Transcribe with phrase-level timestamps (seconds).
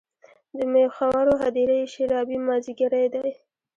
[0.57, 3.29] د میخورو هـــــدیره یې شــــــرابي مــــاځیګری دی